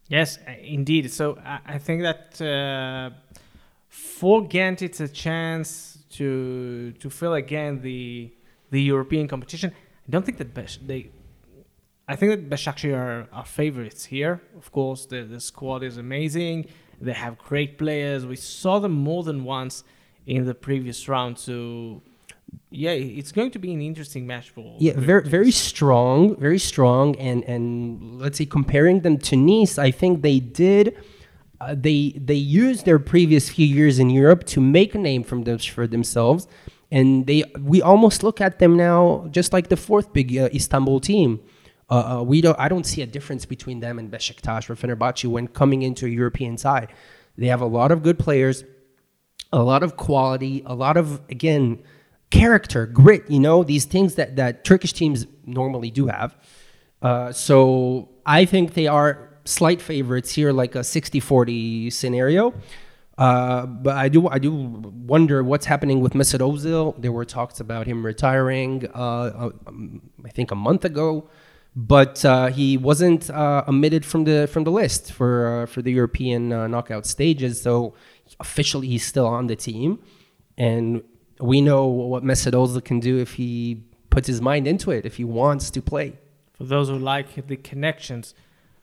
[0.09, 1.11] Yes, uh, indeed.
[1.11, 3.11] So I, I think that uh,
[3.89, 8.31] for Ghent, it's a chance to to fill again the
[8.71, 9.73] the European competition.
[10.07, 11.11] I don't think that Besh- they.
[12.09, 14.41] I think that Başakşehir are, are favorites here.
[14.57, 16.67] Of course, the the squad is amazing.
[17.01, 18.27] They have great players.
[18.27, 19.85] We saw them more than once
[20.27, 21.39] in the previous round.
[21.39, 22.03] So
[22.71, 24.77] yeah, it's going to be an interesting match for.
[24.79, 29.91] Yeah, very very strong, very strong, and and let's say comparing them to Nice, I
[29.91, 30.97] think they did.
[31.61, 35.43] Uh, they they used their previous few years in Europe to make a name from
[35.45, 36.47] them for themselves,
[36.93, 41.01] and they we almost look at them now just like the fourth big uh, Istanbul
[41.01, 41.41] team.
[41.91, 45.29] Uh, uh we don't I don't see a difference between them and Besiktas or Fenerbahce
[45.29, 46.89] when coming into a European side.
[47.37, 48.65] They have a lot of good players,
[49.53, 51.83] a lot of quality, a lot of again
[52.31, 56.37] character, grit, you know, these things that, that Turkish teams normally do have.
[57.03, 62.55] Uh, so I think they are slight favorites here, like a 60 40 scenario.
[63.19, 66.95] Uh, but I do I do wonder what's happening with Mesut Ozil.
[66.99, 71.29] There were talks about him retiring, uh, um, I think a month ago,
[71.77, 75.93] but uh, he wasn't uh, omitted from the from the list for uh, for the
[75.93, 77.61] European knockout stages.
[77.61, 77.95] So
[78.39, 79.99] officially, he's still on the team,
[80.57, 81.03] and
[81.41, 85.17] we know what Mesut Ozil can do if he puts his mind into it, if
[85.17, 86.19] he wants to play.
[86.53, 88.35] For those who like the connections,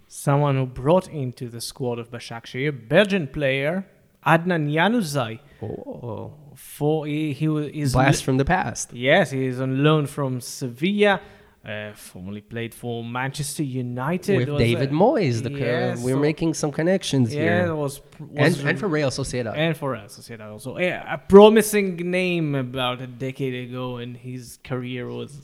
[0.07, 3.85] someone who brought into the squad of Başakşehir, a Belgian player
[4.25, 5.39] Adnan Januzaj.
[5.61, 8.93] Oh, oh, for he, he is blast from the past.
[8.93, 11.21] Yes, he is on loan from Sevilla.
[11.67, 15.43] Uh, formerly played for Manchester United with David Moyes.
[15.43, 17.75] The yes, we're so making some connections yeah, here.
[17.75, 19.53] Was, was and, and for Real Sociedad.
[19.53, 20.77] And for Real Sociedad also.
[20.77, 25.41] Yeah, a promising name about a decade ago, and his career was.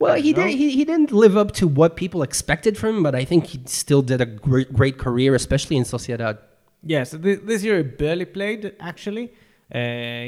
[0.00, 0.48] Well, he did.
[0.48, 3.60] He, he didn't live up to what people expected from him, but I think he
[3.66, 6.38] still did a great great career, especially in Sociedad.
[6.82, 8.74] Yes, yeah, so this year he barely played.
[8.80, 9.32] Actually,
[9.72, 9.78] uh,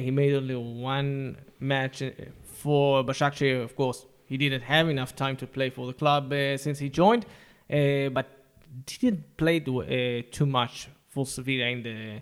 [0.04, 2.10] he made only one match uh,
[2.44, 6.56] for Başakşehir, of course he didn't have enough time to play for the club uh,
[6.56, 7.24] since he joined,
[7.70, 8.26] uh, but
[8.86, 12.20] didn't play uh, too much for Sevilla in the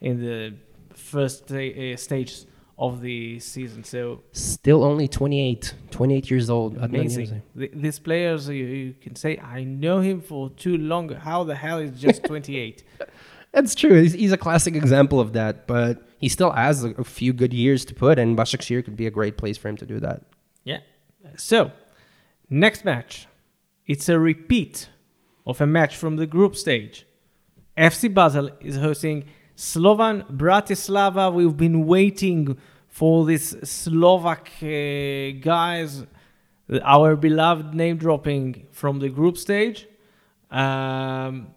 [0.00, 0.54] in the
[0.94, 2.46] first uh, stage
[2.78, 3.84] of the season.
[3.84, 6.78] So still only 28, 28 years old.
[6.78, 7.42] Amazing.
[7.54, 11.10] these players, you, you, can say, I know him for too long.
[11.10, 12.82] How the hell is just 28?
[13.52, 14.00] That's true.
[14.00, 17.52] He's, he's, a classic example of that, but he still has a, a few good
[17.52, 20.22] years to put, and Başakşehir could be a great place for him to do that.
[20.64, 20.78] Yeah.
[21.36, 21.72] So,
[22.48, 23.26] next match.
[23.86, 24.88] It's a repeat
[25.46, 27.06] of a match from the group stage.
[27.76, 29.24] FC Basel is hosting
[29.56, 31.32] Slovan Bratislava.
[31.32, 32.56] We've been waiting
[32.88, 36.04] for this Slovak uh, guys,
[36.82, 39.88] our beloved name dropping from the group stage.
[40.50, 41.48] Um,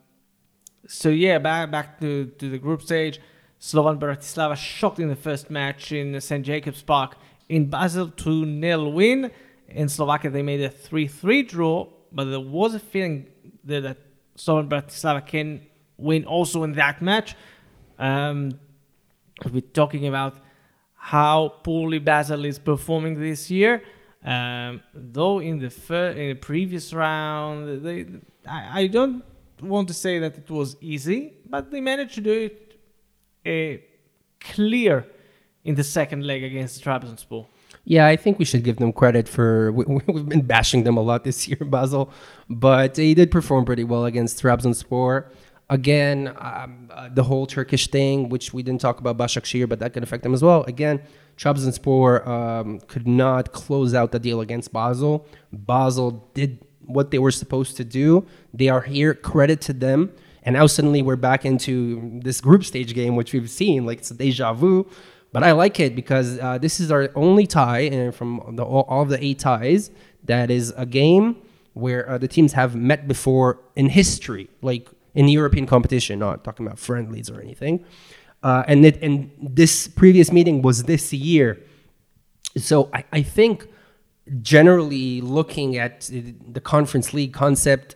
[0.87, 3.19] so yeah, back back to, to the group stage.
[3.59, 6.45] Slovan Bratislava shocked in the first match in St.
[6.45, 7.15] Jacobs Park
[7.47, 9.31] in Basel 2 0 win
[9.73, 13.27] in Slovakia they made a 3-3 draw, but there was a feeling
[13.63, 13.97] there that
[14.35, 15.61] Slovan Bratislava can
[15.97, 17.35] win also in that match.
[17.97, 18.59] Um,
[19.51, 20.37] we're talking about
[20.95, 23.83] how poorly Basel is performing this year.
[24.23, 28.05] Um, though in the fir- in the previous round, they,
[28.47, 29.21] I, I, don't
[29.61, 32.79] want to say that it was easy, but they managed to do it
[33.45, 33.81] uh,
[34.39, 35.05] clear
[35.65, 37.45] in the second leg against Trabzonspor.
[37.85, 39.71] Yeah, I think we should give them credit for.
[39.73, 42.11] We, we've been bashing them a lot this year, Basel,
[42.49, 45.25] but they did perform pretty well against Trabzonspor.
[45.69, 49.93] Again, um, uh, the whole Turkish thing, which we didn't talk about Başakşehir, but that
[49.93, 50.63] could affect them as well.
[50.63, 51.01] Again,
[51.37, 55.25] Trabzonspor um, could not close out the deal against Basel.
[55.51, 58.25] Basel did what they were supposed to do.
[58.53, 59.13] They are here.
[59.13, 60.11] Credit to them.
[60.43, 64.11] And now suddenly we're back into this group stage game, which we've seen like it's
[64.11, 64.85] a deja vu.
[65.33, 68.85] But I like it because uh, this is our only tie and from the, all,
[68.87, 69.89] all of the eight ties
[70.23, 71.37] that is a game
[71.73, 76.43] where uh, the teams have met before in history, like in the European competition, not
[76.43, 77.83] talking about friendlies or anything.
[78.43, 81.59] Uh, and it, and this previous meeting was this year.
[82.55, 83.67] So I, I think
[84.43, 87.95] generally looking at the conference league concept,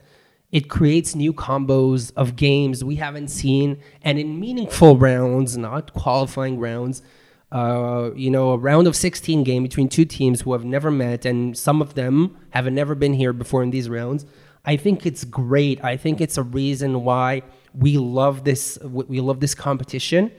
[0.51, 6.57] it creates new combos of games we haven't seen and in meaningful rounds, not qualifying
[6.57, 7.03] rounds
[7.51, 11.25] uh, you know, a round of 16 game between two teams who have never met,
[11.25, 14.25] and some of them have never been here before in these rounds.
[14.65, 15.81] I think it's great.
[15.83, 18.77] I think it's a reason why we love this.
[18.83, 20.31] We love this competition.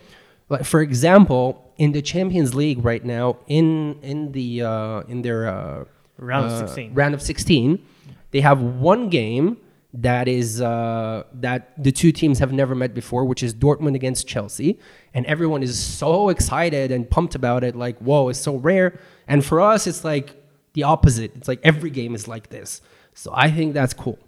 [0.50, 5.48] Like for example, in the Champions League right now, in in the uh, in their
[5.48, 5.84] uh,
[6.18, 7.82] round of uh, 16, round of 16,
[8.32, 9.56] they have one game
[9.94, 14.26] that is uh, that the two teams have never met before, which is Dortmund against
[14.26, 14.78] Chelsea,
[15.14, 17.74] and everyone is so excited and pumped about it.
[17.74, 18.98] Like, whoa, it's so rare.
[19.26, 20.36] And for us, it's like
[20.74, 21.32] the opposite.
[21.36, 22.82] It's like every game is like this.
[23.14, 24.18] So I think that's cool.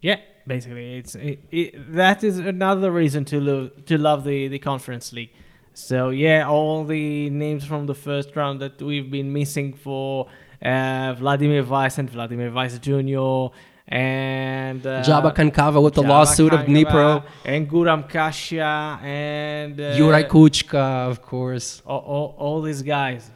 [0.00, 4.58] Yeah, basically, it's it, it, that is another reason to love to love the the
[4.58, 5.30] conference league.
[5.74, 10.28] So yeah, all the names from the first round that we've been missing for
[10.60, 13.54] uh, Vladimir Weiss and Vladimir Weiss Jr
[13.86, 17.24] and uh, Jaba Kankava with the Jabba lawsuit of Kankava, Dnipro.
[17.44, 21.82] and Guram Kashia and uh, Juraj Kuchka, of course.
[21.86, 23.30] all, all, all these guys.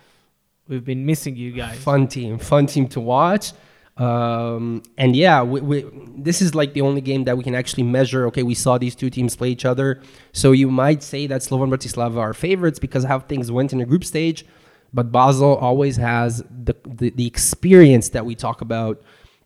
[0.67, 1.79] We've been missing you guys.
[1.79, 3.53] Fun team, fun team to watch.
[3.97, 7.83] Um, and yeah, we, we, this is like the only game that we can actually
[7.83, 8.27] measure.
[8.27, 10.01] Okay, we saw these two teams play each other.
[10.33, 13.85] So you might say that Slovan Bratislava are favorites because how things went in the
[13.87, 14.47] group stage.
[14.95, 19.03] But Basel always has the, the, the experience that we talk about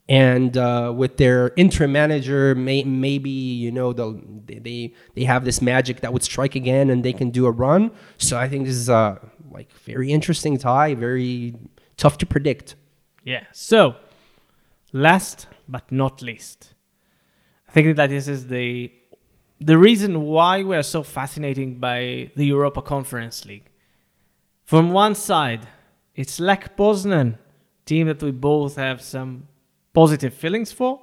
[0.09, 6.01] and uh, with their interim manager, may, maybe you know they they have this magic
[6.01, 7.91] that would strike again, and they can do a run.
[8.17, 9.19] So I think this is a
[9.51, 11.55] like very interesting tie, very
[11.95, 12.75] tough to predict.
[13.23, 13.45] Yeah.
[13.53, 13.95] So,
[14.91, 16.73] last but not least,
[17.69, 18.91] I think that this is the
[19.61, 23.69] the reason why we are so fascinated by the Europa Conference League.
[24.65, 25.67] From one side,
[26.15, 27.37] it's Lech Poznan,
[27.85, 29.47] team that we both have some
[29.93, 31.01] positive feelings for.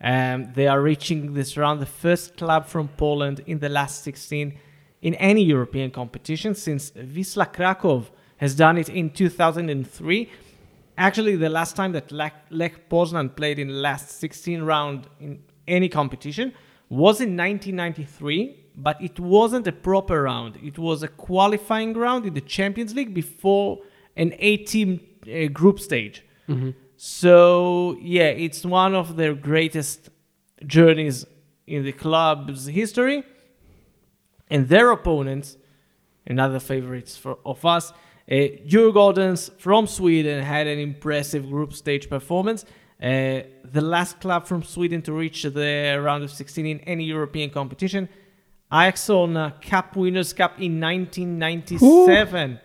[0.00, 4.58] Um, they are reaching this round, the first club from Poland in the last 16
[5.02, 8.04] in any European competition since Wisla Krakow
[8.38, 10.30] has done it in 2003.
[10.98, 15.88] Actually, the last time that Lech, Poznan played in the last 16 round in any
[15.88, 16.52] competition
[16.88, 20.58] was in 1993, but it wasn't a proper round.
[20.62, 23.78] It was a qualifying round in the Champions League before
[24.16, 26.24] an eight-team uh, group stage.
[26.48, 26.70] Mm-hmm.
[27.04, 30.08] So yeah, it's one of their greatest
[30.64, 31.26] journeys
[31.66, 33.24] in the club's history.
[34.48, 35.56] And their opponents,
[36.24, 38.34] another favorites for, of us, uh,
[38.68, 42.64] Djurgårdens from Sweden had an impressive group stage performance.
[43.02, 47.50] Uh, the last club from Sweden to reach the round of 16 in any European
[47.50, 48.08] competition.
[48.70, 52.52] AIK Solna Cup Winners' Cup in 1997.
[52.52, 52.58] Ooh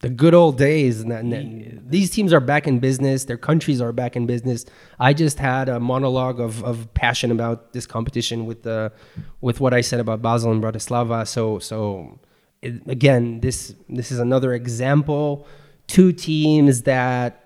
[0.00, 1.00] the good old days.
[1.00, 3.24] And, and these teams are back in business.
[3.24, 4.64] Their countries are back in business.
[4.98, 8.92] I just had a monologue of, of passion about this competition with the
[9.40, 11.26] with what I said about Basel and Bratislava.
[11.26, 12.18] So so
[12.62, 15.46] it, again, this this is another example.
[15.86, 17.44] Two teams that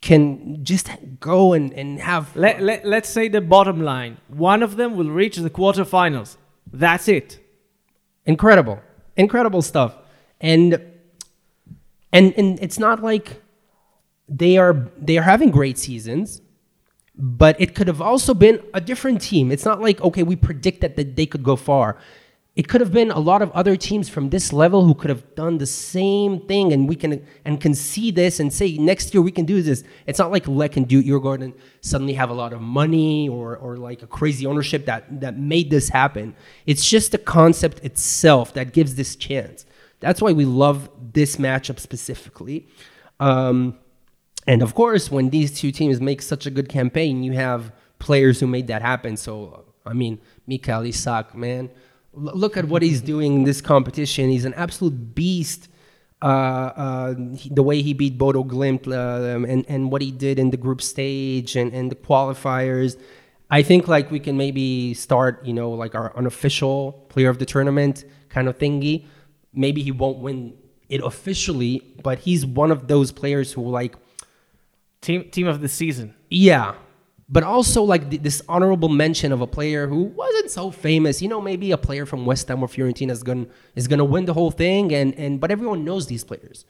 [0.00, 2.34] can just go and, and have.
[2.34, 4.16] Let, let, let's say the bottom line.
[4.28, 6.36] One of them will reach the quarterfinals.
[6.72, 7.38] That's it.
[8.24, 8.80] Incredible.
[9.16, 9.96] Incredible stuff.
[10.40, 10.89] And
[12.12, 13.42] and and it's not like
[14.28, 16.42] they are they are having great seasons
[17.20, 19.52] but it could have also been a different team.
[19.52, 21.98] It's not like okay we predict that, they could go far.
[22.56, 25.34] It could have been a lot of other teams from this level who could have
[25.34, 29.22] done the same thing and we can and can see this and say next year
[29.22, 29.84] we can do this.
[30.06, 34.02] It's not like Lech and Djurgården suddenly have a lot of money or or like
[34.02, 36.34] a crazy ownership that that made this happen.
[36.66, 39.64] It's just the concept itself that gives this chance
[40.00, 42.66] that's why we love this matchup specifically.
[43.18, 43.78] Um,
[44.46, 48.40] and of course, when these two teams make such a good campaign, you have players
[48.40, 49.16] who made that happen.
[49.16, 51.70] So, I mean, Mikael Ishak, man,
[52.16, 54.30] L- look at what he's doing in this competition.
[54.30, 55.68] He's an absolute beast.
[56.22, 60.38] uh, uh, he- the way he beat Bodo Glimt um, and and what he did
[60.38, 62.98] in the group stage and and the qualifiers.
[63.50, 67.46] I think like we can maybe start, you know, like our unofficial player of the
[67.46, 69.06] tournament kind of thingy.
[69.52, 70.54] Maybe he won't win
[70.88, 73.96] it officially, but he's one of those players who like
[75.00, 76.14] Team team of the season.
[76.28, 76.74] yeah,
[77.26, 81.22] but also like th- this honorable mention of a player who wasn't so famous.
[81.22, 84.04] You know, maybe a player from West Ham or Fiorentina is going is going to
[84.04, 86.66] win the whole thing, and and but everyone knows these players.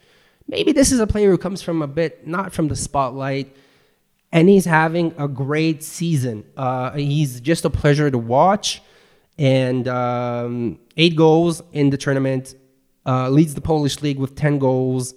[0.46, 3.56] Maybe this is a player who comes from a bit not from the spotlight,
[4.30, 6.44] and he's having a great season.
[6.56, 8.80] Uh, he's just a pleasure to watch,
[9.38, 12.54] and um, eight goals in the tournament,
[13.06, 15.14] uh, leads the Polish league with ten goals.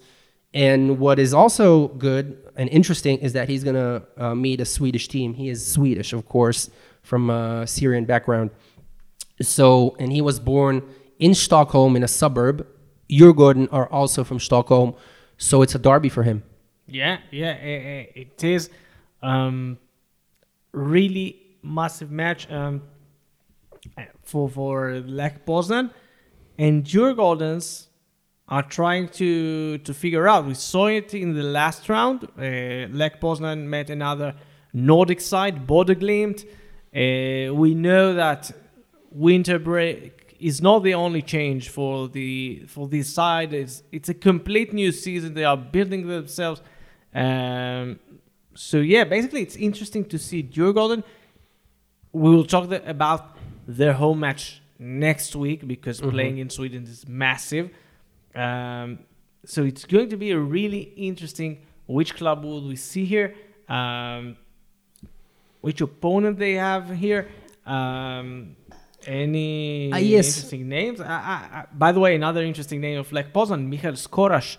[0.53, 5.07] And what is also good and interesting is that he's gonna uh, meet a Swedish
[5.07, 5.33] team.
[5.33, 6.69] He is Swedish, of course,
[7.01, 8.51] from a Syrian background.
[9.41, 10.83] So, and he was born
[11.19, 12.67] in Stockholm in a suburb.
[13.09, 14.95] Djurgården are also from Stockholm,
[15.37, 16.43] so it's a derby for him.
[16.87, 18.69] Yeah, yeah, eh, eh, it is.
[19.21, 19.77] Um,
[20.71, 22.81] really massive match um,
[24.23, 25.91] for for Lech Poznan,
[26.63, 27.87] and Djurgårdens
[28.47, 30.45] are trying to to figure out.
[30.45, 32.23] We saw it in the last round.
[32.23, 34.29] Uh, Lech Poznan met another
[34.73, 36.39] Nordic side, Bodo Glimt.
[36.95, 38.51] Uh, we know that
[39.11, 43.53] winter break is not the only change for the for this side.
[43.53, 45.33] It's it's a complete new season.
[45.33, 46.61] They are building themselves.
[47.13, 47.99] Um,
[48.55, 51.03] so yeah, basically, it's interesting to see Djurgården.
[52.13, 53.21] We will talk the, about
[53.67, 57.69] their home match next week because playing in Sweden is massive.
[58.35, 58.99] Um,
[59.45, 61.59] so it's going to be a really interesting.
[61.85, 63.35] Which club will we see here?
[63.67, 64.37] Um,
[65.61, 67.27] which opponent they have here?
[67.65, 68.55] Um,
[69.05, 70.27] any Ah, yes.
[70.27, 71.01] interesting names?
[71.01, 74.57] I, I, I, by the way, another interesting name of Lech Poznan, Michał Skóraś,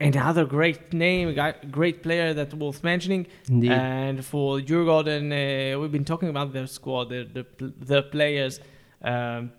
[0.00, 1.34] another great name,
[1.70, 3.26] great player that worth mentioning.
[3.48, 3.70] Indeed.
[3.72, 7.24] And for Djurgården, uh, we've been talking about their squad, the
[7.58, 8.60] the, the players.
[9.02, 9.52] Um,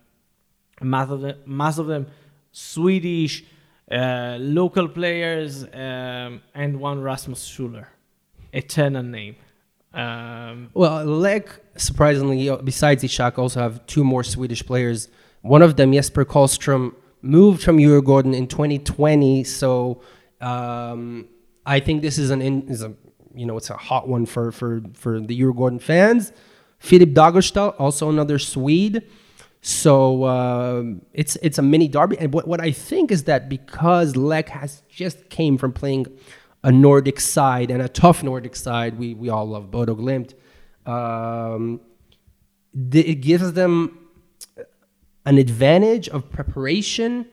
[0.81, 2.07] most of them, most of them
[2.51, 3.43] Swedish,
[3.91, 7.87] uh, local players, um, and one Rasmus Schüller,
[8.51, 9.35] eternal name.
[9.93, 15.09] Um, Well, Lech, surprisingly, uh, besides Ishak, also have two more Swedish players.
[15.41, 19.43] One of them, Jesper Karlström, moved from Djurgården in 2020.
[19.43, 20.01] So
[20.41, 21.27] um,
[21.65, 22.93] I think this is an in, is a
[23.33, 26.31] you know it's a hot one for for for the Djurgården fans.
[26.79, 29.03] Filip Dagerstål, also another Swede.
[29.67, 34.15] So um, it's it's a mini derby, and what, what I think is that because
[34.15, 36.07] Lech has just came from playing
[36.63, 40.35] a Nordic side and a tough Nordic side, we we all love Bodo Glimt.
[40.89, 41.81] Um,
[42.93, 44.07] it gives them
[45.25, 47.25] an advantage of preparation,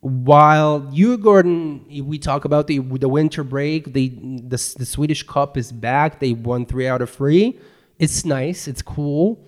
[0.00, 3.92] while Djurgården, we talk about the the winter break.
[3.92, 6.18] They the the Swedish Cup is back.
[6.18, 7.60] They won three out of three.
[7.98, 8.66] It's nice.
[8.66, 9.46] It's cool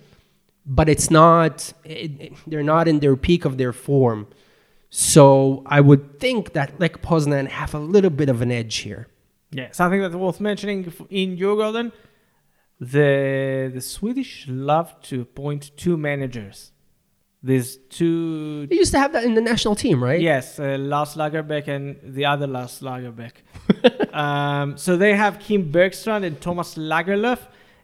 [0.65, 4.27] but it's not it, they're not in their peak of their form
[4.89, 9.07] so i would think that lech poznan have a little bit of an edge here
[9.51, 11.91] yeah, something that's worth mentioning in Djurgården,
[12.79, 16.71] the the Swedish love to appoint two managers.
[17.43, 21.15] There's two they used to have that in the national team right Yes, uh, Lars
[21.15, 23.33] Lagerbäck and the other Lars Lagerbäck.
[24.15, 27.39] um, so they have Kim Bergstrand and Thomas Lagerlöf.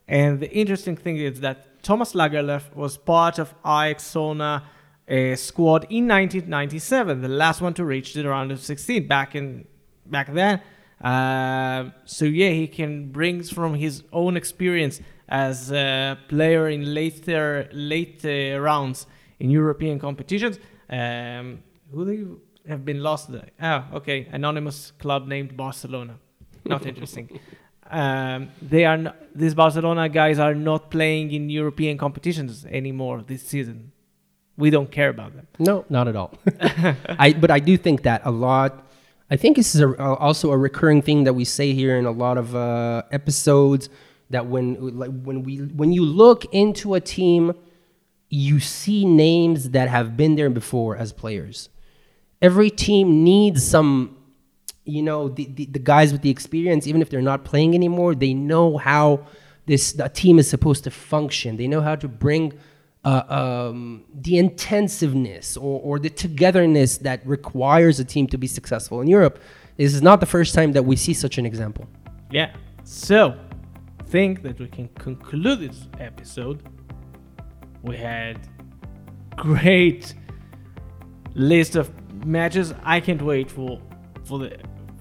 [0.07, 4.61] And the interesting thing is that Thomas Lagerlöf was part of AIK Solna
[5.09, 9.65] uh, squad in 1997, the last one to reach the round of 16 back in
[10.05, 10.61] back then.
[10.99, 17.69] Um so yeah, he can brings from his own experience as a player in later
[17.71, 19.07] late uh, rounds
[19.39, 20.59] in European competitions.
[20.89, 21.63] Um,
[21.93, 22.19] who they
[22.69, 23.29] have been lost?
[23.61, 26.15] Oh, okay, anonymous club named Barcelona.
[26.65, 27.39] Not interesting.
[27.89, 33.43] Um, they are not, these Barcelona guys are not playing in European competitions anymore this
[33.43, 33.91] season.
[34.57, 35.47] We don't care about them.
[35.59, 36.33] no not at all
[37.19, 38.83] i but i do think that a lot
[39.29, 42.11] i think this is a, also a recurring thing that we say here in a
[42.11, 43.87] lot of uh, episodes
[44.31, 47.53] that when like when we when you look into a team
[48.29, 51.69] you see names that have been there before as players
[52.41, 54.16] every team needs some
[54.87, 58.15] you know the, the, the guys with the experience even if they're not playing anymore
[58.15, 59.25] they know how
[59.65, 62.53] this the team is supposed to function they know how to bring
[63.05, 69.01] uh, um, the intensiveness or, or the togetherness that requires a team to be successful
[69.01, 69.39] in europe
[69.77, 71.85] this is not the first time that we see such an example
[72.31, 72.53] Yeah.
[72.83, 73.37] So,
[74.05, 76.63] think that we can conclude this episode.
[77.83, 78.47] We had
[79.35, 80.13] great
[81.33, 81.91] list of
[82.25, 82.73] matches.
[82.83, 83.81] I can't wait for
[84.23, 84.57] for the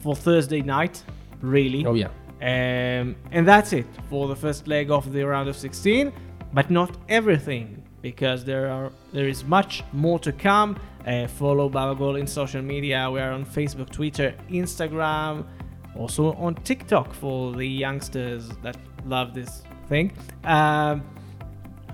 [0.07, 1.03] for Thursday night,
[1.41, 1.85] really.
[1.85, 2.11] Oh yeah.
[2.41, 6.13] Um, and that's it for the first leg of the round of 16,
[6.53, 10.79] but not everything because there are there is much more to come.
[11.05, 13.11] Uh, follow Baba Goal in social media.
[13.11, 15.45] We are on Facebook, Twitter, Instagram,
[15.97, 18.77] also on TikTok for the youngsters that
[19.07, 20.13] love this thing.
[20.45, 21.03] Um,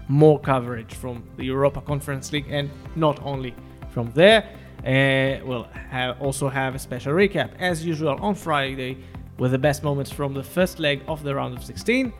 [0.09, 3.55] more coverage from the Europa Conference League and not only
[3.91, 4.45] from there.
[4.85, 8.99] Uh, we'll have also have a special recap as usual on Friday
[9.39, 12.13] with the best moments from the first leg of the round of 16.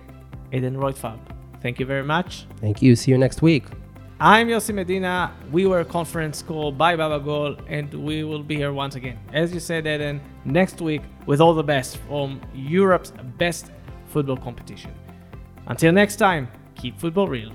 [0.53, 1.19] Eden Roitfarb.
[1.61, 2.47] Thank you very much.
[2.61, 2.95] Thank you.
[2.97, 3.65] See you next week.
[4.21, 5.33] I'm Yossi Medina.
[5.51, 9.19] We were a conference call by Baba Goal, and we will be here once again.
[9.33, 13.73] As you said, Eden, next week with all the best from Europe's best
[14.07, 14.93] football competition.
[15.67, 17.53] Until next time, keep football real.